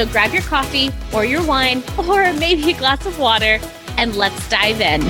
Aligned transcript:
So 0.00 0.06
grab 0.06 0.32
your 0.32 0.40
coffee 0.44 0.90
or 1.12 1.26
your 1.26 1.44
wine 1.46 1.82
or 1.98 2.32
maybe 2.32 2.70
a 2.70 2.74
glass 2.74 3.04
of 3.04 3.18
water 3.18 3.60
and 3.98 4.16
let's 4.16 4.48
dive 4.48 4.80
in. 4.80 5.02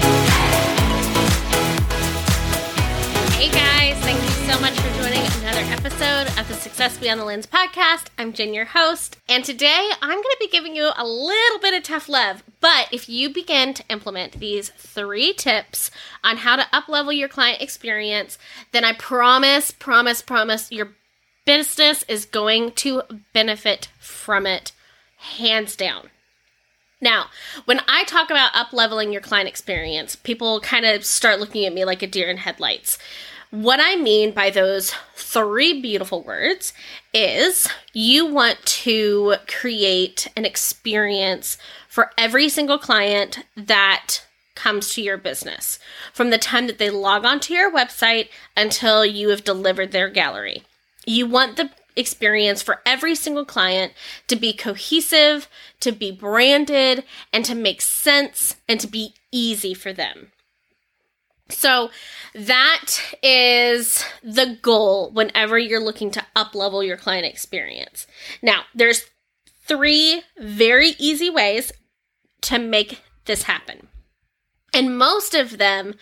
Hey 3.36 3.52
guys, 3.52 3.96
thank 4.02 4.20
you 4.20 4.30
so 4.52 4.60
much 4.60 4.72
for 4.72 5.00
joining 5.00 5.24
another 5.42 5.60
episode 5.70 6.26
of 6.40 6.48
the 6.48 6.54
Success 6.54 6.98
Beyond 6.98 7.20
the 7.20 7.24
Lens 7.24 7.46
podcast. 7.46 8.06
I'm 8.18 8.32
Jenn, 8.32 8.52
your 8.52 8.64
host, 8.64 9.16
and 9.28 9.44
today 9.44 9.90
I'm 10.02 10.10
going 10.10 10.24
to 10.24 10.36
be 10.40 10.48
giving 10.48 10.74
you 10.74 10.90
a 10.96 11.06
little 11.06 11.60
bit 11.60 11.74
of 11.74 11.84
tough 11.84 12.08
love. 12.08 12.42
But 12.60 12.88
if 12.90 13.08
you 13.08 13.32
begin 13.32 13.74
to 13.74 13.84
implement 13.90 14.40
these 14.40 14.70
three 14.70 15.32
tips 15.32 15.92
on 16.24 16.38
how 16.38 16.56
to 16.56 16.66
uplevel 16.72 17.16
your 17.16 17.28
client 17.28 17.62
experience, 17.62 18.38
then 18.72 18.84
I 18.84 18.94
promise, 18.94 19.70
promise, 19.70 20.20
promise 20.20 20.72
your 20.72 20.88
business 21.46 22.04
is 22.08 22.24
going 22.24 22.72
to 22.72 23.02
benefit 23.32 23.86
from 24.00 24.48
it 24.48 24.72
hands 25.20 25.76
down. 25.76 26.10
Now, 27.00 27.26
when 27.64 27.80
I 27.88 28.04
talk 28.04 28.30
about 28.30 28.54
up 28.54 28.72
leveling 28.72 29.12
your 29.12 29.22
client 29.22 29.48
experience, 29.48 30.16
people 30.16 30.60
kind 30.60 30.84
of 30.84 31.04
start 31.04 31.40
looking 31.40 31.64
at 31.64 31.72
me 31.72 31.84
like 31.84 32.02
a 32.02 32.06
deer 32.06 32.28
in 32.28 32.38
headlights. 32.38 32.98
What 33.50 33.80
I 33.82 33.96
mean 33.96 34.32
by 34.32 34.50
those 34.50 34.92
three 35.14 35.80
beautiful 35.80 36.22
words 36.22 36.72
is 37.12 37.68
you 37.92 38.26
want 38.26 38.64
to 38.64 39.36
create 39.48 40.28
an 40.36 40.44
experience 40.44 41.58
for 41.88 42.12
every 42.16 42.48
single 42.48 42.78
client 42.78 43.44
that 43.56 44.24
comes 44.54 44.94
to 44.94 45.02
your 45.02 45.16
business 45.16 45.78
from 46.12 46.30
the 46.30 46.38
time 46.38 46.66
that 46.66 46.78
they 46.78 46.90
log 46.90 47.24
onto 47.24 47.54
your 47.54 47.72
website 47.72 48.28
until 48.56 49.04
you 49.04 49.30
have 49.30 49.42
delivered 49.42 49.90
their 49.90 50.10
gallery. 50.10 50.62
You 51.06 51.26
want 51.26 51.56
the 51.56 51.70
experience 51.96 52.62
for 52.62 52.80
every 52.86 53.14
single 53.14 53.44
client 53.44 53.92
to 54.28 54.36
be 54.36 54.52
cohesive, 54.52 55.48
to 55.80 55.92
be 55.92 56.10
branded, 56.10 57.04
and 57.32 57.44
to 57.44 57.54
make 57.54 57.80
sense 57.80 58.56
and 58.68 58.80
to 58.80 58.86
be 58.86 59.14
easy 59.32 59.74
for 59.74 59.92
them. 59.92 60.32
So 61.48 61.90
that 62.34 63.16
is 63.22 64.04
the 64.22 64.58
goal 64.62 65.10
whenever 65.10 65.58
you're 65.58 65.80
looking 65.80 66.10
to 66.12 66.24
up 66.36 66.54
level 66.54 66.82
your 66.82 66.96
client 66.96 67.26
experience. 67.26 68.06
Now, 68.40 68.62
there's 68.74 69.06
three 69.66 70.22
very 70.38 70.94
easy 70.98 71.30
ways 71.30 71.72
to 72.42 72.58
make 72.58 73.02
this 73.26 73.44
happen. 73.44 73.88
And 74.72 74.96
most 74.96 75.34
of 75.34 75.58
them 75.58 75.94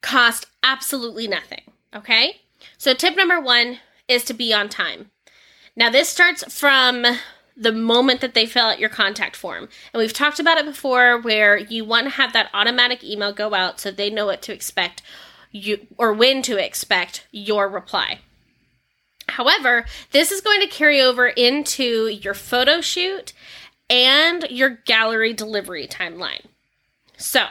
cost 0.00 0.46
absolutely 0.62 1.28
nothing, 1.28 1.62
okay? 1.94 2.40
So 2.78 2.94
tip 2.94 3.16
number 3.16 3.40
1 3.40 3.78
is 4.10 4.24
to 4.24 4.34
be 4.34 4.52
on 4.52 4.68
time. 4.68 5.10
Now, 5.76 5.88
this 5.88 6.08
starts 6.08 6.42
from 6.52 7.06
the 7.56 7.72
moment 7.72 8.20
that 8.20 8.34
they 8.34 8.46
fill 8.46 8.66
out 8.66 8.80
your 8.80 8.88
contact 8.88 9.36
form. 9.36 9.68
And 9.92 10.00
we've 10.00 10.12
talked 10.12 10.40
about 10.40 10.58
it 10.58 10.64
before 10.64 11.18
where 11.20 11.58
you 11.58 11.84
want 11.84 12.06
to 12.06 12.10
have 12.10 12.32
that 12.32 12.50
automatic 12.54 13.04
email 13.04 13.32
go 13.32 13.54
out 13.54 13.78
so 13.78 13.90
they 13.90 14.10
know 14.10 14.26
what 14.26 14.42
to 14.42 14.52
expect 14.52 15.02
you 15.52 15.86
or 15.98 16.12
when 16.12 16.42
to 16.42 16.56
expect 16.56 17.26
your 17.32 17.68
reply. 17.68 18.20
However, 19.28 19.84
this 20.10 20.32
is 20.32 20.40
going 20.40 20.60
to 20.60 20.66
carry 20.66 21.00
over 21.00 21.28
into 21.28 22.08
your 22.08 22.34
photo 22.34 22.80
shoot 22.80 23.32
and 23.88 24.44
your 24.50 24.70
gallery 24.70 25.32
delivery 25.32 25.86
timeline. 25.86 26.46
So, 27.16 27.46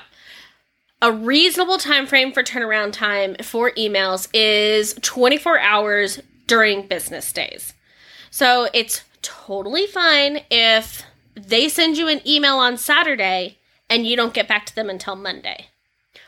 a 1.02 1.12
reasonable 1.12 1.78
time 1.78 2.08
frame 2.08 2.34
for 2.34 2.44
turnaround 2.44 2.92
time 2.92 3.36
for 3.42 3.72
emails 3.72 4.28
is 4.34 4.96
24 5.02 5.60
hours 5.60 6.20
during 6.50 6.88
business 6.88 7.32
days. 7.32 7.74
So 8.32 8.68
it's 8.74 9.04
totally 9.22 9.86
fine 9.86 10.42
if 10.50 11.04
they 11.36 11.70
send 11.70 11.98
you 11.98 12.08
an 12.08 12.28
email 12.28 12.56
on 12.56 12.76
Saturday 12.76 13.60
and 13.90 14.06
you 14.06 14.16
don't 14.16 14.34
get 14.34 14.48
back 14.48 14.66
to 14.66 14.76
them 14.76 14.90
until 14.90 15.16
Monday. 15.16 15.68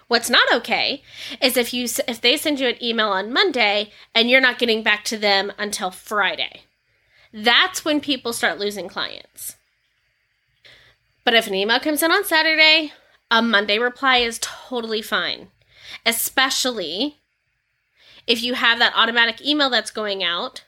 What's 0.08 0.30
not 0.30 0.54
okay 0.54 1.02
is 1.42 1.58
if 1.58 1.74
you 1.74 1.88
if 2.08 2.22
they 2.22 2.38
send 2.38 2.59
you 2.59 2.68
an 2.68 2.84
email 2.84 3.09
on 3.09 3.34
Monday 3.34 3.92
and 4.14 4.30
you're 4.30 4.42
not 4.42 4.59
getting 4.59 4.84
back 4.84 5.04
to 5.06 5.18
them 5.18 5.52
until 5.58 5.90
Friday. 5.90 6.62
That's 7.34 7.84
when 7.84 8.02
people 8.02 8.34
start 8.34 8.59
losing 8.59 8.88
clients. 8.88 9.56
But 11.24 11.34
if 11.34 11.48
an 11.48 11.56
email 11.56 11.80
comes 11.80 12.03
in 12.03 12.12
on 12.12 12.26
Saturday, 12.26 12.92
a 13.30 13.42
Monday 13.42 13.80
reply 13.80 14.18
is 14.18 14.40
totally 14.42 15.02
fine. 15.02 15.48
Especially 16.06 17.21
if 18.28 18.42
you 18.42 18.54
have 18.54 18.80
that 18.80 18.94
automatic 18.96 19.46
email 19.46 19.70
that's 19.70 19.92
going 19.92 20.24
out 20.24 20.64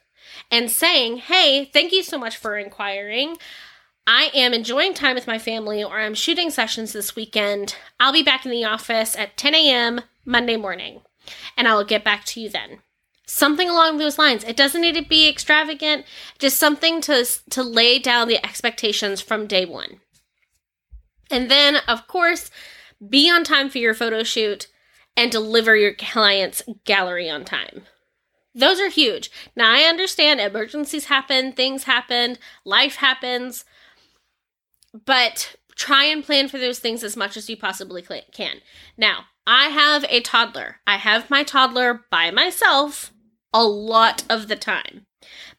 and 0.51 0.69
saying, 0.69 1.17
Hey, 1.17 1.65
thank 1.65 1.91
you 1.91 2.03
so 2.03 2.17
much 2.17 2.37
for 2.37 2.57
inquiring. 2.57 3.37
I 4.05 4.31
am 4.33 4.53
enjoying 4.53 4.93
time 4.93 5.15
with 5.15 5.27
my 5.27 5.39
family 5.39 5.83
or 5.83 5.99
I'm 5.99 6.13
shooting 6.13 6.49
sessions 6.49 6.91
this 6.91 7.15
weekend. 7.15 7.75
I'll 7.99 8.11
be 8.11 8.23
back 8.23 8.45
in 8.45 8.51
the 8.51 8.65
office 8.65 9.15
at 9.15 9.37
10 9.37 9.55
a.m. 9.55 10.01
Monday 10.25 10.57
morning 10.57 11.01
and 11.55 11.67
I 11.67 11.75
will 11.75 11.85
get 11.85 12.03
back 12.03 12.25
to 12.25 12.41
you 12.41 12.49
then. 12.49 12.79
Something 13.25 13.69
along 13.69 13.97
those 13.97 14.17
lines. 14.17 14.43
It 14.43 14.57
doesn't 14.57 14.81
need 14.81 14.95
to 14.95 15.05
be 15.05 15.29
extravagant, 15.29 16.05
just 16.39 16.59
something 16.59 16.99
to, 17.01 17.25
to 17.51 17.63
lay 17.63 17.97
down 17.97 18.27
the 18.27 18.45
expectations 18.45 19.21
from 19.21 19.47
day 19.47 19.65
one. 19.65 20.01
And 21.31 21.49
then, 21.49 21.77
of 21.87 22.07
course, 22.07 22.51
be 23.07 23.29
on 23.29 23.43
time 23.43 23.69
for 23.69 23.77
your 23.77 23.93
photo 23.93 24.23
shoot 24.23 24.67
and 25.15 25.31
deliver 25.31 25.75
your 25.75 25.93
client's 25.93 26.63
gallery 26.85 27.29
on 27.29 27.45
time. 27.45 27.83
Those 28.55 28.79
are 28.79 28.89
huge. 28.89 29.31
Now, 29.55 29.71
I 29.71 29.81
understand 29.81 30.39
emergencies 30.39 31.05
happen, 31.05 31.53
things 31.53 31.83
happen, 31.83 32.37
life 32.65 32.97
happens, 32.97 33.65
but 35.05 35.55
try 35.75 36.05
and 36.05 36.23
plan 36.23 36.47
for 36.47 36.59
those 36.59 36.79
things 36.79 37.03
as 37.03 37.17
much 37.17 37.35
as 37.35 37.49
you 37.49 37.57
possibly 37.57 38.03
can. 38.31 38.57
Now, 38.95 39.25
I 39.45 39.69
have 39.69 40.05
a 40.07 40.21
toddler. 40.21 40.77
I 40.85 40.97
have 40.97 41.29
my 41.29 41.43
toddler 41.43 42.05
by 42.11 42.31
myself 42.31 43.11
a 43.53 43.63
lot 43.63 44.23
of 44.29 44.47
the 44.47 44.55
time. 44.55 45.05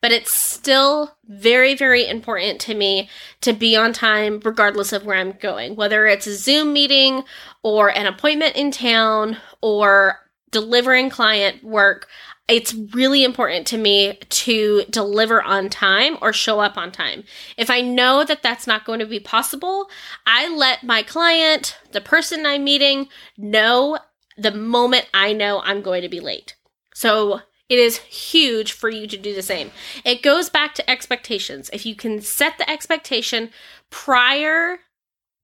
But 0.00 0.12
it's 0.12 0.34
still 0.34 1.16
very, 1.26 1.74
very 1.74 2.06
important 2.06 2.60
to 2.62 2.74
me 2.74 3.08
to 3.40 3.52
be 3.52 3.76
on 3.76 3.92
time 3.92 4.40
regardless 4.44 4.92
of 4.92 5.04
where 5.04 5.16
I'm 5.16 5.32
going, 5.32 5.76
whether 5.76 6.06
it's 6.06 6.26
a 6.26 6.36
Zoom 6.36 6.72
meeting 6.72 7.24
or 7.62 7.88
an 7.88 8.06
appointment 8.06 8.56
in 8.56 8.70
town 8.70 9.38
or 9.60 10.20
delivering 10.50 11.10
client 11.10 11.64
work 11.64 12.08
it's 12.46 12.74
really 12.74 13.24
important 13.24 13.66
to 13.68 13.78
me 13.78 14.18
to 14.28 14.84
deliver 14.90 15.42
on 15.42 15.70
time 15.70 16.18
or 16.20 16.32
show 16.32 16.60
up 16.60 16.76
on 16.76 16.92
time. 16.92 17.24
If 17.56 17.70
I 17.70 17.80
know 17.80 18.22
that 18.24 18.42
that's 18.42 18.66
not 18.66 18.84
going 18.84 18.98
to 19.00 19.06
be 19.06 19.20
possible, 19.20 19.88
I 20.26 20.54
let 20.54 20.84
my 20.84 21.02
client, 21.02 21.78
the 21.92 22.02
person 22.02 22.44
I'm 22.44 22.64
meeting, 22.64 23.08
know 23.38 23.98
the 24.36 24.50
moment 24.50 25.06
I 25.14 25.32
know 25.32 25.62
I'm 25.64 25.80
going 25.80 26.02
to 26.02 26.08
be 26.08 26.20
late. 26.20 26.54
So 26.94 27.40
it 27.68 27.78
is 27.78 27.98
huge 27.98 28.72
for 28.72 28.90
you 28.90 29.06
to 29.06 29.16
do 29.16 29.34
the 29.34 29.42
same. 29.42 29.70
It 30.04 30.22
goes 30.22 30.50
back 30.50 30.74
to 30.74 30.90
expectations. 30.90 31.70
If 31.72 31.86
you 31.86 31.94
can 31.94 32.20
set 32.20 32.58
the 32.58 32.68
expectation 32.68 33.50
prior 33.90 34.80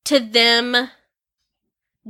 to 0.04 0.20
them 0.20 0.90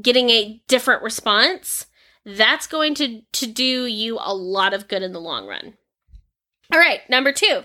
getting 0.01 0.31
a 0.31 0.63
different 0.67 1.03
response, 1.03 1.87
that's 2.25 2.67
going 2.67 2.95
to, 2.97 3.23
to 3.33 3.47
do 3.47 3.87
you 3.87 4.19
a 4.21 4.35
lot 4.35 4.75
of 4.75 4.89
good 4.89 5.03
in 5.03 5.13
the 5.13 5.21
long 5.21 5.47
run. 5.47 5.75
All 6.73 6.79
right, 6.79 7.01
number 7.09 7.33
two, 7.33 7.65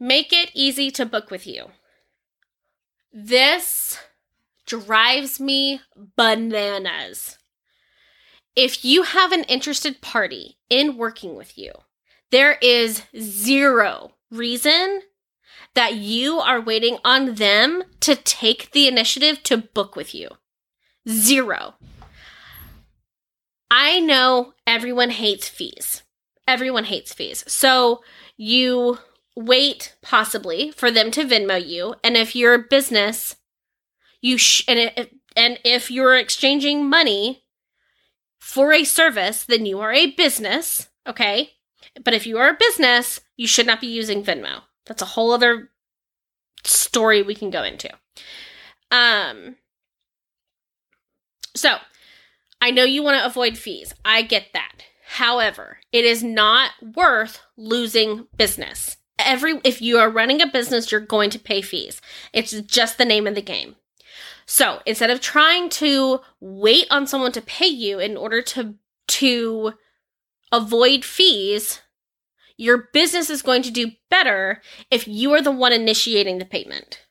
make 0.00 0.32
it 0.32 0.50
easy 0.54 0.90
to 0.92 1.06
book 1.06 1.30
with 1.30 1.46
you. 1.46 1.66
This 3.12 3.98
drives 4.66 5.38
me 5.38 5.80
bananas. 6.16 7.38
If 8.54 8.84
you 8.84 9.02
have 9.02 9.32
an 9.32 9.44
interested 9.44 10.00
party 10.00 10.58
in 10.68 10.96
working 10.96 11.36
with 11.36 11.56
you, 11.56 11.72
there 12.30 12.58
is 12.62 13.02
zero 13.18 14.12
reason 14.30 15.02
that 15.74 15.94
you 15.94 16.38
are 16.38 16.60
waiting 16.60 16.98
on 17.04 17.34
them 17.36 17.82
to 18.00 18.14
take 18.14 18.72
the 18.72 18.86
initiative 18.86 19.42
to 19.44 19.56
book 19.56 19.96
with 19.96 20.14
you. 20.14 20.28
Zero. 21.08 21.74
I 23.70 24.00
know 24.00 24.52
everyone 24.66 25.10
hates 25.10 25.48
fees. 25.48 26.02
Everyone 26.46 26.84
hates 26.84 27.14
fees. 27.14 27.44
So 27.46 28.02
you 28.36 28.98
wait 29.34 29.94
possibly 30.02 30.70
for 30.72 30.90
them 30.90 31.10
to 31.12 31.24
Venmo 31.24 31.64
you, 31.64 31.94
and 32.04 32.16
if 32.16 32.36
you're 32.36 32.54
a 32.54 32.58
business, 32.58 33.36
you 34.20 34.36
sh- 34.36 34.64
and 34.68 35.08
and 35.34 35.58
if 35.64 35.90
you're 35.90 36.16
exchanging 36.16 36.88
money 36.88 37.44
for 38.42 38.72
a 38.72 38.82
service, 38.82 39.44
then 39.44 39.64
you 39.64 39.78
are 39.78 39.92
a 39.92 40.10
business, 40.10 40.88
okay? 41.06 41.52
But 42.04 42.12
if 42.12 42.26
you 42.26 42.38
are 42.38 42.48
a 42.48 42.58
business, 42.58 43.20
you 43.36 43.46
should 43.46 43.68
not 43.68 43.80
be 43.80 43.86
using 43.86 44.24
Venmo. 44.24 44.62
That's 44.84 45.00
a 45.00 45.06
whole 45.06 45.30
other 45.30 45.70
story 46.64 47.22
we 47.22 47.36
can 47.36 47.50
go 47.50 47.62
into. 47.62 47.88
Um 48.90 49.56
so, 51.54 51.76
I 52.60 52.72
know 52.72 52.82
you 52.82 53.02
want 53.02 53.20
to 53.20 53.26
avoid 53.26 53.56
fees. 53.56 53.94
I 54.04 54.22
get 54.22 54.46
that. 54.54 54.84
However, 55.06 55.78
it 55.92 56.04
is 56.04 56.24
not 56.24 56.70
worth 56.96 57.40
losing 57.56 58.26
business. 58.36 58.96
Every 59.18 59.60
if 59.62 59.80
you 59.80 59.98
are 59.98 60.10
running 60.10 60.42
a 60.42 60.46
business, 60.46 60.90
you're 60.90 61.00
going 61.00 61.30
to 61.30 61.38
pay 61.38 61.62
fees. 61.62 62.00
It's 62.32 62.52
just 62.62 62.98
the 62.98 63.04
name 63.04 63.28
of 63.28 63.36
the 63.36 63.42
game. 63.42 63.76
So, 64.46 64.80
instead 64.86 65.10
of 65.10 65.20
trying 65.20 65.68
to 65.70 66.20
wait 66.40 66.86
on 66.90 67.06
someone 67.06 67.32
to 67.32 67.42
pay 67.42 67.66
you 67.66 67.98
in 67.98 68.16
order 68.16 68.42
to 68.42 68.76
to 69.08 69.72
avoid 70.50 71.04
fees, 71.04 71.80
your 72.56 72.88
business 72.92 73.30
is 73.30 73.42
going 73.42 73.62
to 73.62 73.70
do 73.70 73.92
better 74.10 74.62
if 74.90 75.08
you 75.08 75.32
are 75.32 75.42
the 75.42 75.50
one 75.50 75.72
initiating 75.72 76.38
the 76.38 76.44
payment 76.44 77.02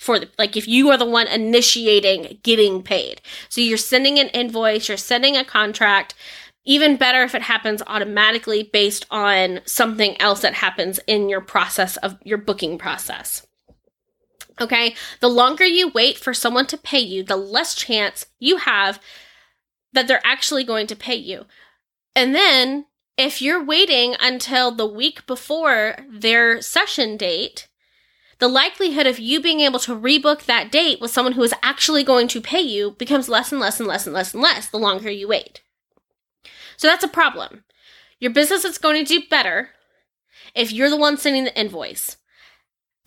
for 0.00 0.18
the 0.18 0.28
like 0.38 0.56
if 0.56 0.66
you 0.66 0.90
are 0.90 0.96
the 0.96 1.04
one 1.04 1.28
initiating 1.28 2.40
getting 2.42 2.82
paid. 2.82 3.20
So 3.48 3.60
you're 3.60 3.76
sending 3.76 4.18
an 4.18 4.28
invoice, 4.28 4.88
you're 4.88 4.96
sending 4.96 5.36
a 5.36 5.44
contract. 5.44 6.14
Even 6.64 6.96
better 6.96 7.22
if 7.22 7.34
it 7.34 7.42
happens 7.42 7.82
automatically 7.86 8.62
based 8.62 9.06
on 9.10 9.60
something 9.64 10.20
else 10.20 10.42
that 10.42 10.54
happens 10.54 11.00
in 11.06 11.28
your 11.28 11.40
process 11.40 11.96
of 11.98 12.18
your 12.22 12.38
booking 12.38 12.76
process. 12.76 13.46
Okay? 14.60 14.94
The 15.20 15.28
longer 15.28 15.64
you 15.64 15.88
wait 15.88 16.18
for 16.18 16.32
someone 16.32 16.66
to 16.66 16.78
pay 16.78 17.00
you, 17.00 17.22
the 17.22 17.36
less 17.36 17.74
chance 17.74 18.26
you 18.38 18.58
have 18.58 19.00
that 19.92 20.08
they're 20.08 20.24
actually 20.24 20.64
going 20.64 20.86
to 20.86 20.96
pay 20.96 21.16
you. 21.16 21.46
And 22.14 22.34
then 22.34 22.86
if 23.16 23.42
you're 23.42 23.62
waiting 23.62 24.16
until 24.20 24.70
the 24.70 24.86
week 24.86 25.26
before 25.26 25.96
their 26.08 26.60
session 26.62 27.16
date, 27.16 27.68
the 28.38 28.48
likelihood 28.48 29.06
of 29.06 29.18
you 29.18 29.40
being 29.40 29.60
able 29.60 29.78
to 29.80 29.94
rebook 29.94 30.44
that 30.44 30.72
date 30.72 31.00
with 31.00 31.10
someone 31.10 31.34
who 31.34 31.42
is 31.42 31.54
actually 31.62 32.02
going 32.02 32.26
to 32.28 32.40
pay 32.40 32.60
you 32.60 32.92
becomes 32.92 33.28
less 33.28 33.52
and 33.52 33.60
less 33.60 33.78
and 33.78 33.86
less 33.86 34.06
and 34.06 34.14
less 34.14 34.32
and 34.32 34.42
less 34.42 34.68
the 34.68 34.78
longer 34.78 35.10
you 35.10 35.28
wait. 35.28 35.60
So 36.76 36.88
that's 36.88 37.04
a 37.04 37.08
problem. 37.08 37.64
Your 38.18 38.32
business 38.32 38.64
is 38.64 38.78
going 38.78 39.04
to 39.04 39.20
do 39.20 39.26
better 39.28 39.70
if 40.54 40.72
you're 40.72 40.88
the 40.88 40.96
one 40.96 41.18
sending 41.18 41.44
the 41.44 41.58
invoice 41.58 42.16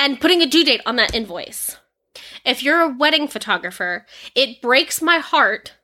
and 0.04 0.20
putting 0.20 0.42
a 0.42 0.46
due 0.46 0.66
date 0.66 0.82
on 0.86 0.98
that 0.98 1.16
invoice. 1.16 1.78
If 2.46 2.62
you're 2.62 2.82
a 2.82 2.94
wedding 2.94 3.30
photographer, 3.30 4.06
it 4.36 4.62
breaks 4.62 5.02
my 5.02 5.20
heart 5.20 5.76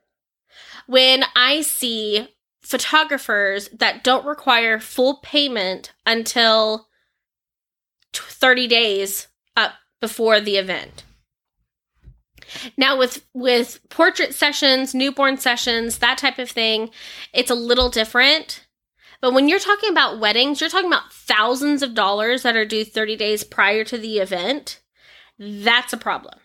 when 0.86 1.24
I 1.34 1.62
see 1.62 2.28
photographers 2.60 3.70
that 3.70 4.04
don't 4.04 4.26
require 4.26 4.78
full 4.78 5.20
payment 5.22 5.94
until 6.04 6.88
30 8.12 8.68
days 8.68 9.28
up 9.56 9.72
before 10.02 10.38
the 10.38 10.56
event. 10.58 11.04
Now 12.76 12.98
with 12.98 13.24
with 13.32 13.80
portrait 13.88 14.34
sessions, 14.34 14.94
newborn 14.94 15.38
sessions, 15.38 15.98
that 15.98 16.18
type 16.18 16.38
of 16.38 16.50
thing, 16.50 16.90
it's 17.32 17.50
a 17.50 17.54
little 17.54 17.88
different. 17.88 18.66
But 19.20 19.32
when 19.34 19.48
you're 19.48 19.58
talking 19.58 19.90
about 19.90 20.18
weddings, 20.18 20.60
you're 20.60 20.70
talking 20.70 20.90
about 20.90 21.12
thousands 21.12 21.82
of 21.82 21.94
dollars 21.94 22.42
that 22.42 22.56
are 22.56 22.64
due 22.64 22.84
30 22.84 23.16
days 23.16 23.44
prior 23.44 23.84
to 23.84 23.98
the 23.98 24.18
event. 24.18 24.80
That's 25.38 25.92
a 25.92 25.98
problem. 25.98 26.38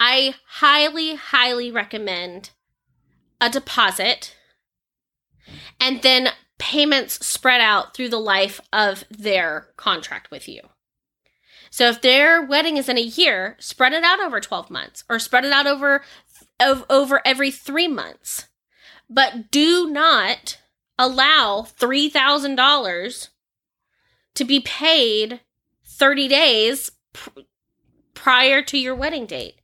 I 0.00 0.34
highly 0.46 1.14
highly 1.14 1.70
recommend 1.70 2.50
a 3.40 3.48
deposit 3.48 4.36
and 5.78 6.02
then 6.02 6.30
payments 6.58 7.24
spread 7.24 7.60
out 7.60 7.94
through 7.94 8.08
the 8.08 8.18
life 8.18 8.60
of 8.72 9.04
their 9.10 9.68
contract 9.76 10.30
with 10.30 10.48
you. 10.48 10.60
So 11.70 11.88
if 11.88 12.00
their 12.00 12.42
wedding 12.42 12.76
is 12.76 12.88
in 12.88 12.98
a 12.98 13.02
year, 13.02 13.56
spread 13.58 13.92
it 13.92 14.04
out 14.04 14.20
over 14.20 14.40
12 14.40 14.70
months 14.70 15.04
or 15.08 15.18
spread 15.18 15.44
it 15.44 15.52
out 15.52 15.66
over 15.66 16.02
over 16.60 17.20
every 17.24 17.50
3 17.50 17.88
months. 17.88 18.46
But 19.10 19.50
do 19.50 19.90
not 19.90 20.58
allow 20.98 21.66
$3,000 21.78 23.28
to 24.34 24.44
be 24.44 24.60
paid 24.60 25.40
30 25.84 26.28
days 26.28 26.90
pr- 27.12 27.40
prior 28.14 28.62
to 28.62 28.78
your 28.78 28.94
wedding 28.94 29.26
date. 29.26 29.56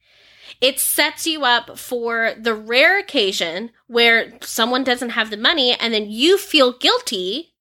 It 0.60 0.78
sets 0.78 1.26
you 1.26 1.44
up 1.44 1.78
for 1.78 2.32
the 2.38 2.54
rare 2.54 2.98
occasion 2.98 3.70
where 3.86 4.38
someone 4.42 4.84
doesn't 4.84 5.10
have 5.10 5.30
the 5.30 5.36
money 5.36 5.74
and 5.74 5.94
then 5.94 6.10
you 6.10 6.36
feel 6.36 6.76
guilty 6.76 7.54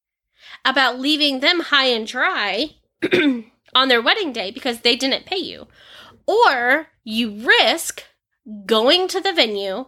about 0.66 1.00
leaving 1.00 1.40
them 1.40 1.62
high 1.62 1.86
and 1.86 2.06
dry 2.06 2.72
on 3.74 3.88
their 3.88 4.02
wedding 4.02 4.34
day 4.34 4.52
because 4.52 4.82
they 4.82 4.96
didn't 4.96 5.26
pay 5.26 5.38
you. 5.38 5.68
Or 6.28 6.88
you 7.04 7.46
risk 7.46 8.04
going 8.66 9.08
to 9.10 9.22
the 9.22 9.34
venue, 9.34 9.86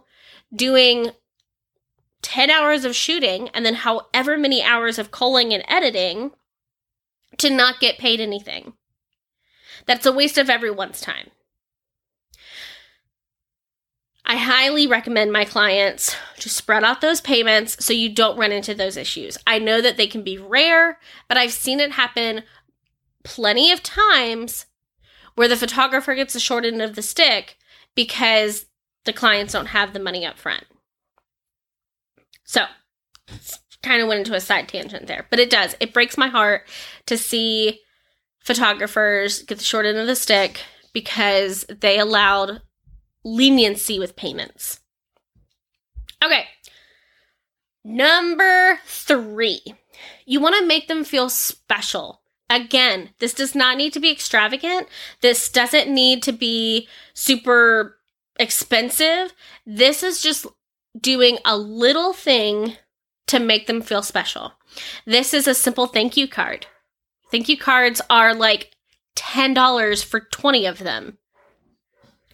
doing 0.54 1.10
10 2.22 2.50
hours 2.50 2.84
of 2.84 2.96
shooting, 2.96 3.48
and 3.50 3.66
then 3.66 3.74
however 3.74 4.38
many 4.38 4.62
hours 4.62 4.98
of 4.98 5.10
culling 5.10 5.52
and 5.52 5.64
editing 5.68 6.32
to 7.38 7.50
not 7.50 7.80
get 7.80 7.98
paid 7.98 8.20
anything. 8.20 8.74
That's 9.86 10.06
a 10.06 10.12
waste 10.12 10.38
of 10.38 10.48
everyone's 10.48 11.00
time. 11.00 11.30
I 14.24 14.36
highly 14.36 14.86
recommend 14.86 15.32
my 15.32 15.44
clients 15.44 16.16
to 16.38 16.48
spread 16.48 16.84
out 16.84 17.00
those 17.00 17.20
payments 17.20 17.84
so 17.84 17.92
you 17.92 18.08
don't 18.08 18.38
run 18.38 18.52
into 18.52 18.74
those 18.74 18.96
issues. 18.96 19.36
I 19.46 19.58
know 19.58 19.80
that 19.80 19.96
they 19.96 20.06
can 20.06 20.22
be 20.22 20.38
rare, 20.38 20.98
but 21.28 21.36
I've 21.36 21.52
seen 21.52 21.80
it 21.80 21.92
happen 21.92 22.44
plenty 23.24 23.72
of 23.72 23.82
times 23.82 24.66
where 25.34 25.48
the 25.48 25.56
photographer 25.56 26.14
gets 26.14 26.34
the 26.34 26.40
short 26.40 26.64
end 26.64 26.80
of 26.80 26.94
the 26.94 27.02
stick 27.02 27.58
because 27.94 28.66
the 29.04 29.12
clients 29.12 29.52
don't 29.52 29.66
have 29.66 29.92
the 29.92 29.98
money 29.98 30.24
up 30.24 30.38
front. 30.38 30.64
So, 32.44 32.62
kind 33.82 34.00
of 34.00 34.08
went 34.08 34.20
into 34.20 34.34
a 34.34 34.40
side 34.40 34.68
tangent 34.68 35.06
there, 35.06 35.26
but 35.30 35.38
it 35.38 35.50
does. 35.50 35.74
It 35.80 35.92
breaks 35.92 36.16
my 36.16 36.28
heart 36.28 36.68
to 37.06 37.18
see 37.18 37.80
photographers 38.40 39.42
get 39.42 39.58
the 39.58 39.64
short 39.64 39.86
end 39.86 39.98
of 39.98 40.06
the 40.06 40.16
stick 40.16 40.60
because 40.92 41.64
they 41.68 41.98
allowed 41.98 42.62
leniency 43.24 43.98
with 43.98 44.16
payments. 44.16 44.80
Okay. 46.22 46.46
Number 47.84 48.78
three, 48.86 49.60
you 50.24 50.40
want 50.40 50.56
to 50.56 50.66
make 50.66 50.86
them 50.88 51.04
feel 51.04 51.28
special. 51.28 52.22
Again, 52.48 53.10
this 53.18 53.34
does 53.34 53.54
not 53.54 53.76
need 53.76 53.92
to 53.94 54.00
be 54.00 54.10
extravagant. 54.10 54.86
This 55.20 55.48
doesn't 55.48 55.92
need 55.92 56.22
to 56.24 56.32
be 56.32 56.86
super 57.14 57.96
expensive. 58.38 59.32
This 59.66 60.02
is 60.02 60.22
just 60.22 60.46
doing 60.98 61.38
a 61.44 61.56
little 61.56 62.12
thing 62.12 62.76
to 63.26 63.38
make 63.38 63.66
them 63.66 63.80
feel 63.80 64.02
special. 64.02 64.52
This 65.06 65.32
is 65.32 65.46
a 65.46 65.54
simple 65.54 65.86
thank 65.86 66.16
you 66.16 66.28
card. 66.28 66.66
Thank 67.30 67.48
you 67.48 67.56
cards 67.56 68.00
are 68.10 68.34
like 68.34 68.72
$10 69.16 70.04
for 70.04 70.20
20 70.20 70.66
of 70.66 70.78
them. 70.78 71.18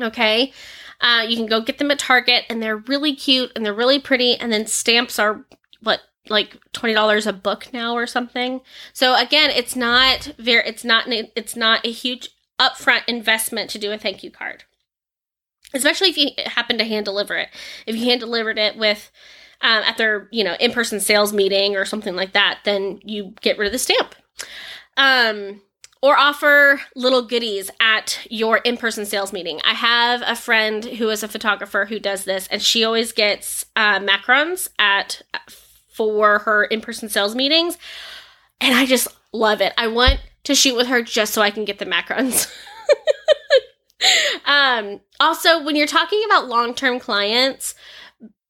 Okay? 0.01 0.53
Uh, 1.01 1.25
you 1.29 1.37
can 1.37 1.47
go 1.47 1.61
get 1.61 1.79
them 1.79 1.91
at 1.91 1.99
Target 1.99 2.45
and 2.49 2.63
they're 2.63 2.77
really 2.77 3.15
cute 3.15 3.53
and 3.55 3.65
they're 3.65 3.75
really 3.75 4.01
pretty. 4.01 4.35
And 4.35 4.53
then 4.53 4.67
stamps 4.67 5.19
are 5.19 5.45
what 5.81 6.01
like 6.29 6.59
twenty 6.73 6.95
dollars 6.95 7.27
a 7.27 7.33
book 7.33 7.69
now 7.73 7.95
or 7.95 8.07
something. 8.07 8.61
So 8.93 9.15
again, 9.15 9.51
it's 9.51 9.77
not 9.77 10.33
very 10.39 10.67
it's 10.67 10.85
not 10.85 11.05
it's 11.09 11.57
not 11.57 11.87
a 11.87 11.91
huge 11.91 12.31
upfront 12.61 13.03
investment 13.07 13.71
to 13.71 13.79
do 13.79 13.93
a 13.93 13.99
thank 13.99 14.23
you 14.23 14.31
card, 14.31 14.65
especially 15.75 16.09
if 16.09 16.17
you 16.17 16.31
happen 16.47 16.79
to 16.79 16.85
hand 16.85 17.05
deliver 17.05 17.37
it. 17.37 17.49
If 17.87 17.97
you 17.97 18.05
hand 18.05 18.21
delivered 18.21 18.59
it 18.59 18.77
with 18.77 19.11
um, 19.61 19.83
at 19.85 19.97
their 19.97 20.29
you 20.31 20.45
know 20.45 20.57
in 20.61 20.73
person 20.73 21.01
sales 21.01 21.33
meeting 21.33 21.77
or 21.77 21.85
something 21.85 22.17
like 22.17 22.33
that, 22.33 22.61
then 22.65 23.01
you 23.05 23.35
get 23.41 23.59
rid 23.59 23.67
of 23.67 23.73
the 23.73 23.79
stamp. 23.79 24.15
Um, 24.97 25.63
or 26.01 26.17
offer 26.17 26.81
little 26.95 27.23
goodies 27.23 27.71
at 27.81 28.25
your 28.31 28.59
in 28.59 28.77
person 28.77 29.05
sales 29.05 29.33
meeting. 29.33 29.61
I 29.65 29.75
have 29.75 30.23
a 30.25 30.37
friend 30.37 30.85
who 30.85 31.11
is 31.11 31.23
a 31.23 31.29
photographer 31.29 31.87
who 31.87 31.99
does 31.99 32.25
this, 32.25 32.47
and 32.49 32.63
she 32.63 32.85
always 32.85 33.13
gets 33.13 33.65
uh, 33.75 33.99
macarons 33.99 34.69
at 34.79 35.23
for 35.89 36.41
her 36.41 36.65
in 36.65 36.81
person 36.81 37.09
sales 37.09 37.35
meetings. 37.35 37.77
And 38.61 38.75
I 38.75 38.87
just 38.87 39.09
love 39.33 39.61
it. 39.61 39.73
I 39.77 39.89
want 39.89 40.21
to 40.45 40.55
shoot 40.55 40.77
with 40.77 40.87
her 40.87 41.03
just 41.03 41.35
so 41.35 41.43
I 41.43 41.51
can 41.51 41.65
get 41.65 41.79
the 41.79 41.87
macarons. 41.87 42.53
um, 44.45 45.01
also, 45.21 45.63
when 45.63 45.77
you're 45.77 45.87
talking 45.87 46.23
about 46.27 46.49
long 46.49 46.75
term 46.75 46.99
clients, 46.99 47.75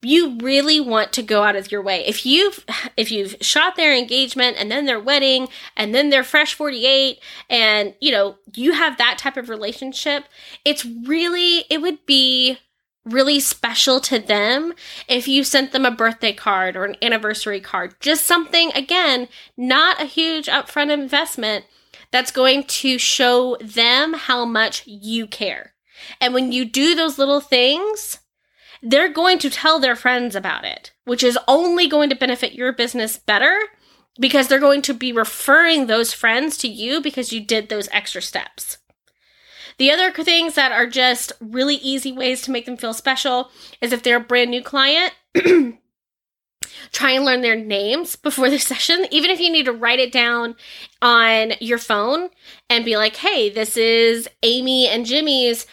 you 0.01 0.37
really 0.37 0.79
want 0.79 1.11
to 1.13 1.21
go 1.21 1.43
out 1.43 1.55
of 1.55 1.71
your 1.71 1.81
way. 1.81 2.05
If 2.05 2.25
you've 2.25 2.63
if 2.95 3.11
you've 3.11 3.35
shot 3.41 3.75
their 3.75 3.95
engagement 3.95 4.57
and 4.57 4.71
then 4.71 4.85
their 4.85 4.99
wedding 4.99 5.49
and 5.75 5.93
then 5.93 6.09
their 6.09 6.23
fresh 6.23 6.53
48 6.53 7.19
and 7.49 7.93
you 7.99 8.11
know, 8.11 8.37
you 8.55 8.73
have 8.73 8.97
that 8.97 9.17
type 9.17 9.37
of 9.37 9.49
relationship, 9.49 10.25
it's 10.63 10.85
really 10.85 11.65
it 11.69 11.81
would 11.81 12.05
be 12.05 12.59
really 13.05 13.39
special 13.39 13.99
to 13.99 14.19
them 14.19 14.73
if 15.07 15.27
you 15.27 15.43
sent 15.43 15.71
them 15.71 15.85
a 15.85 15.91
birthday 15.91 16.33
card 16.33 16.75
or 16.75 16.85
an 16.85 16.95
anniversary 17.01 17.59
card. 17.59 17.95
Just 17.99 18.25
something 18.25 18.71
again, 18.75 19.27
not 19.57 20.01
a 20.01 20.05
huge 20.05 20.47
upfront 20.47 20.91
investment 20.91 21.65
that's 22.11 22.31
going 22.31 22.63
to 22.63 22.97
show 22.97 23.57
them 23.61 24.13
how 24.13 24.45
much 24.45 24.83
you 24.85 25.27
care. 25.27 25.73
And 26.19 26.33
when 26.33 26.51
you 26.51 26.65
do 26.65 26.95
those 26.95 27.17
little 27.17 27.41
things, 27.41 28.19
they're 28.81 29.11
going 29.11 29.39
to 29.39 29.49
tell 29.49 29.79
their 29.79 29.95
friends 29.95 30.35
about 30.35 30.63
it, 30.63 30.93
which 31.05 31.23
is 31.23 31.37
only 31.47 31.87
going 31.87 32.09
to 32.09 32.15
benefit 32.15 32.53
your 32.53 32.71
business 32.71 33.17
better 33.17 33.59
because 34.19 34.47
they're 34.47 34.59
going 34.59 34.81
to 34.83 34.93
be 34.93 35.11
referring 35.11 35.87
those 35.87 36.13
friends 36.13 36.57
to 36.57 36.67
you 36.67 37.01
because 37.01 37.31
you 37.31 37.39
did 37.39 37.69
those 37.69 37.89
extra 37.91 38.21
steps. 38.21 38.77
The 39.77 39.91
other 39.91 40.11
things 40.11 40.55
that 40.55 40.73
are 40.73 40.87
just 40.87 41.31
really 41.39 41.75
easy 41.75 42.11
ways 42.11 42.41
to 42.41 42.51
make 42.51 42.65
them 42.65 42.75
feel 42.75 42.93
special 42.93 43.49
is 43.81 43.93
if 43.93 44.03
they're 44.03 44.17
a 44.17 44.21
brand 44.21 44.51
new 44.51 44.61
client, 44.61 45.13
try 46.91 47.11
and 47.11 47.25
learn 47.25 47.41
their 47.41 47.55
names 47.55 48.15
before 48.15 48.49
the 48.49 48.59
session, 48.59 49.05
even 49.11 49.31
if 49.31 49.39
you 49.39 49.51
need 49.51 49.65
to 49.65 49.73
write 49.73 49.99
it 49.99 50.11
down 50.11 50.55
on 51.01 51.53
your 51.59 51.77
phone 51.77 52.29
and 52.69 52.85
be 52.85 52.97
like, 52.97 53.15
hey, 53.17 53.49
this 53.49 53.77
is 53.77 54.27
Amy 54.43 54.87
and 54.87 55.05
Jimmy's 55.05 55.65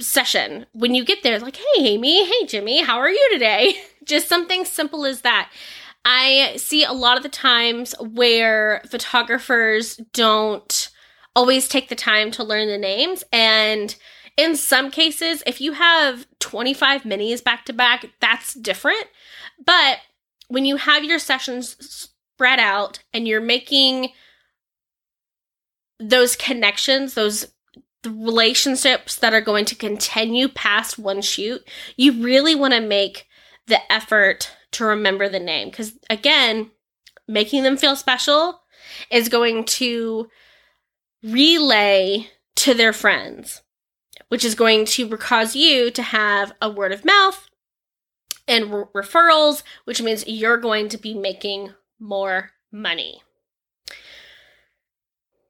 session. 0.00 0.66
When 0.72 0.94
you 0.94 1.04
get 1.04 1.22
there, 1.22 1.38
like, 1.38 1.56
hey, 1.56 1.86
Amy, 1.86 2.26
hey, 2.26 2.46
Jimmy, 2.46 2.82
how 2.82 2.98
are 2.98 3.10
you 3.10 3.28
today? 3.32 3.74
Just 4.04 4.28
something 4.28 4.64
simple 4.64 5.04
as 5.04 5.22
that. 5.22 5.50
I 6.04 6.54
see 6.56 6.84
a 6.84 6.92
lot 6.92 7.16
of 7.16 7.24
the 7.24 7.28
times 7.28 7.94
where 7.98 8.80
photographers 8.88 9.96
don't 10.12 10.90
always 11.34 11.68
take 11.68 11.88
the 11.88 11.96
time 11.96 12.30
to 12.32 12.44
learn 12.44 12.68
the 12.68 12.78
names. 12.78 13.24
And 13.32 13.94
in 14.36 14.54
some 14.56 14.90
cases, 14.90 15.42
if 15.46 15.60
you 15.60 15.72
have 15.72 16.26
25 16.38 17.02
minis 17.02 17.42
back 17.42 17.64
to 17.64 17.72
back, 17.72 18.06
that's 18.20 18.54
different. 18.54 19.06
But 19.64 19.98
when 20.48 20.64
you 20.64 20.76
have 20.76 21.04
your 21.04 21.18
sessions 21.18 21.76
spread 21.80 22.58
out 22.58 23.00
and 23.12 23.26
you're 23.26 23.40
making 23.40 24.10
those 25.98 26.36
connections, 26.36 27.14
those 27.14 27.46
relationships 28.04 29.16
that 29.16 29.34
are 29.34 29.40
going 29.40 29.64
to 29.64 29.74
continue 29.74 30.48
past 30.48 30.98
one 30.98 31.20
shoot, 31.20 31.66
you 31.96 32.22
really 32.22 32.54
want 32.54 32.74
to 32.74 32.80
make 32.80 33.26
the 33.66 33.80
effort 33.92 34.52
to 34.72 34.84
remember 34.84 35.28
the 35.28 35.40
name. 35.40 35.70
Because 35.70 35.98
again, 36.08 36.70
making 37.26 37.62
them 37.62 37.76
feel 37.76 37.96
special 37.96 38.60
is 39.10 39.28
going 39.28 39.64
to 39.64 40.28
relay 41.22 42.28
to 42.56 42.74
their 42.74 42.92
friends, 42.92 43.62
which 44.28 44.44
is 44.44 44.54
going 44.54 44.84
to 44.84 45.08
cause 45.16 45.56
you 45.56 45.90
to 45.90 46.02
have 46.02 46.52
a 46.62 46.70
word 46.70 46.92
of 46.92 47.04
mouth 47.04 47.45
and 48.48 48.72
re- 48.72 48.84
referrals, 48.94 49.62
which 49.84 50.02
means 50.02 50.26
you're 50.26 50.58
going 50.58 50.88
to 50.88 50.98
be 50.98 51.14
making 51.14 51.74
more 51.98 52.52
money. 52.70 53.22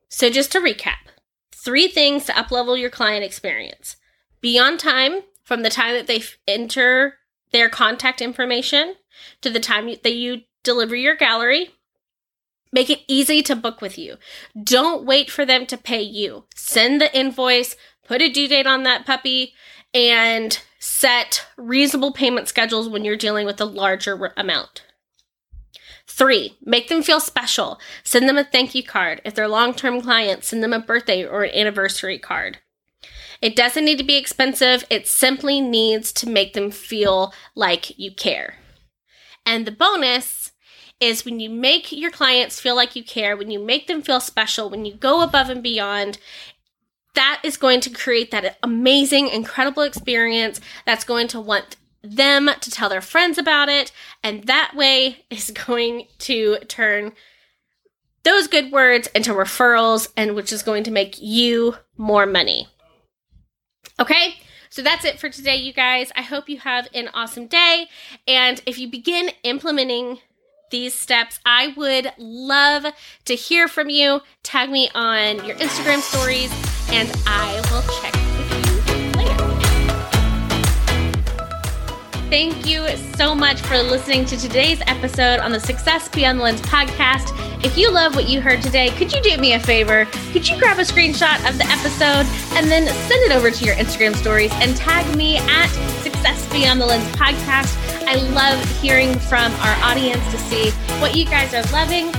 So, 0.09 0.31
just 0.31 0.53
to 0.53 0.61
recap, 0.61 1.07
Three 1.67 1.89
things 1.89 2.27
to 2.27 2.33
uplevel 2.33 2.79
your 2.79 2.91
client 2.91 3.25
experience. 3.25 3.97
Be 4.41 4.57
on 4.57 4.79
time 4.79 5.23
from 5.43 5.63
the 5.63 5.69
time 5.69 5.95
that 5.95 6.07
they 6.07 6.23
enter 6.47 7.17
their 7.51 7.69
contact 7.69 8.23
information 8.23 8.95
to 9.41 9.51
the 9.51 9.59
time 9.59 9.87
that 9.87 10.15
you 10.15 10.43
deliver 10.63 10.95
your 10.95 11.17
gallery. 11.17 11.71
Make 12.71 12.89
it 12.89 13.01
easy 13.09 13.43
to 13.43 13.57
book 13.57 13.81
with 13.81 13.99
you. 13.99 14.15
Don't 14.63 15.05
wait 15.05 15.29
for 15.29 15.45
them 15.45 15.67
to 15.67 15.77
pay 15.77 16.03
you. 16.03 16.45
Send 16.55 17.01
the 17.01 17.13
invoice, 17.13 17.75
put 18.07 18.23
a 18.23 18.29
due 18.29 18.49
date 18.49 18.67
on 18.67 18.83
that 18.85 19.07
puppy, 19.07 19.55
and 19.93 20.61
set 20.79 21.47
reasonable 21.57 22.13
payment 22.13 22.49
schedules 22.49 22.89
when 22.89 23.05
you're 23.05 23.17
dealing 23.17 23.47
with 23.47 23.61
a 23.61 23.65
larger 23.65 24.33
amount. 24.37 24.85
Three, 26.07 26.57
make 26.63 26.89
them 26.89 27.03
feel 27.03 27.21
special. 27.21 27.81
Send 28.05 28.29
them 28.29 28.39
a 28.39 28.45
thank 28.45 28.75
you 28.75 28.83
card. 28.83 29.21
If 29.25 29.35
they're 29.35 29.49
long 29.49 29.75
term 29.75 30.01
clients, 30.01 30.49
send 30.49 30.63
them 30.63 30.73
a 30.73 30.79
birthday 30.79 31.25
or 31.25 31.43
an 31.43 31.55
anniversary 31.55 32.19
card. 32.19 32.59
It 33.43 33.57
doesn't 33.57 33.85
need 33.85 33.99
to 33.99 34.05
be 34.05 34.17
expensive, 34.17 34.85
it 34.89 35.07
simply 35.07 35.61
needs 35.61 36.13
to 36.15 36.29
make 36.29 36.55
them 36.55 36.71
feel 36.71 37.35
like 37.55 37.99
you 37.99 38.15
care. 38.15 38.55
And 39.45 39.67
the 39.67 39.73
bonus 39.73 40.53
is 41.01 41.25
when 41.25 41.39
you 41.39 41.51
make 41.51 41.93
your 41.93 42.11
clients 42.11 42.59
feel 42.59 42.75
like 42.75 42.97
you 42.97 43.05
care, 43.05 43.37
when 43.37 43.51
you 43.51 43.59
make 43.59 43.87
them 43.87 44.01
feel 44.01 44.21
special, 44.21 44.71
when 44.71 44.87
you 44.87 44.95
go 44.95 45.21
above 45.21 45.51
and 45.51 45.63
beyond, 45.63 46.19
that 47.17 47.41
is 47.43 47.57
going 47.57 47.81
to 47.81 47.91
create 47.91 48.31
that 48.31 48.59
amazing, 48.63 49.29
incredible 49.29 49.83
experience 49.83 50.61
that's 50.85 51.05
going 51.05 51.29
to 51.29 51.41
want 51.41 51.77
them 52.03 52.49
to 52.61 52.71
tell 52.71 52.89
their 52.89 53.01
friends 53.01 53.37
about 53.37 53.69
it. 53.69 53.91
And 54.23 54.45
that 54.45 54.73
way 54.77 55.25
is 55.31 55.51
going 55.51 56.07
to 56.21 56.59
turn 56.69 57.13
those 58.23 58.49
good 58.49 58.73
words 58.73 59.09
into 59.15 59.33
referrals 59.33 60.09
and 60.17 60.35
which 60.35 60.53
is 60.53 60.63
going 60.63 60.85
to 60.85 60.91
make 60.91 61.21
you 61.21 61.77
more 61.97 62.27
money. 62.27 62.69
Okay? 64.01 64.37
So 64.69 64.83
that's 64.83 65.05
it 65.05 65.19
for 65.19 65.29
today, 65.29 65.57
you 65.57 65.73
guys. 65.73 66.11
I 66.17 66.23
hope 66.23 66.49
you 66.49 66.59
have 66.59 66.89
an 66.93 67.09
awesome 67.15 67.47
day. 67.47 67.87
And 68.27 68.61
if 68.67 68.79
you 68.79 68.91
begin 68.91 69.31
implementing 69.43 70.19
these 70.71 70.93
steps, 70.93 71.39
I 71.47 71.73
would 71.77 72.13
love 72.19 72.87
to 73.27 73.35
hear 73.35 73.69
from 73.69 73.89
you. 73.89 74.23
Tag 74.43 74.71
me 74.71 74.91
on 74.95 75.45
your 75.45 75.57
Instagram 75.57 76.01
stories, 76.01 76.51
and 76.91 77.11
I 77.27 77.61
will 77.71 77.83
check 78.01 78.15
with 78.15 78.51
you 78.67 79.19
later. 79.19 79.37
Thank 82.29 82.67
you 82.67 82.89
so 83.17 83.35
much 83.35 83.61
for 83.61 83.79
listening 83.79 84.25
to 84.27 84.37
today's 84.37 84.81
episode 84.87 85.41
on 85.41 85.53
the 85.53 85.61
Success 85.61 86.09
Beyond 86.09 86.41
the 86.41 86.45
Lens 86.45 86.61
podcast. 86.63 87.33
If 87.65 87.79
you 87.79 87.91
love 87.91 88.15
what 88.15 88.29
you 88.29 88.41
heard 88.41 88.63
today, 88.63 88.91
could 88.91 89.13
you 89.13 89.23
do 89.23 89.37
me 89.39 89.55
a 89.55 89.61
favor? 89.61 90.07
Could 90.33 90.49
you 90.49 90.59
grab 90.59 90.79
a 90.79 90.83
screenshot 90.83 91.39
of 91.49 91.57
the 91.57 91.65
episode 91.67 92.27
and 92.57 92.71
then 92.71 92.87
send 93.09 93.23
it 93.25 93.33
over 93.33 93.51
to 93.51 93.65
your 93.65 93.75
Instagram 93.77 94.15
stories 94.15 94.53
and 94.55 94.77
tag 94.77 95.17
me 95.17 95.39
at 95.39 95.69
Success 96.03 96.51
Beyond 96.53 96.81
the 96.81 96.87
Lens 96.87 97.07
podcast? 97.17 97.77
I 98.07 98.17
love 98.31 98.65
hearing 98.81 99.19
from 99.19 99.53
our 99.53 99.77
audience 99.85 100.25
to 100.31 100.39
see 100.39 100.71
what 101.01 101.17
you 101.17 101.25
guys 101.25 101.55
are 101.55 101.63
loving. 101.73 102.13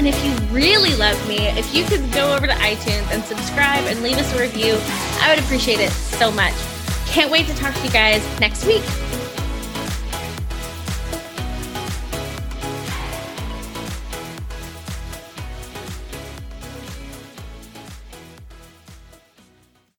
And 0.00 0.08
if 0.08 0.24
you 0.24 0.32
really 0.46 0.96
love 0.96 1.28
me, 1.28 1.36
if 1.48 1.74
you 1.74 1.84
could 1.84 2.10
go 2.10 2.34
over 2.34 2.46
to 2.46 2.54
iTunes 2.54 3.06
and 3.12 3.22
subscribe 3.22 3.84
and 3.84 4.02
leave 4.02 4.16
us 4.16 4.34
a 4.34 4.40
review, 4.40 4.78
I 5.20 5.28
would 5.28 5.44
appreciate 5.44 5.78
it 5.78 5.90
so 5.90 6.32
much. 6.32 6.54
Can't 7.04 7.30
wait 7.30 7.46
to 7.48 7.54
talk 7.54 7.74
to 7.74 7.84
you 7.84 7.90
guys 7.90 8.22
next 8.40 8.64
week. 8.64 8.82